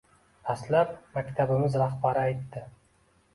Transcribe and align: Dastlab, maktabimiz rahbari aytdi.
Dastlab, 0.45 0.95
maktabimiz 1.17 1.77
rahbari 1.83 2.23
aytdi. 2.25 2.65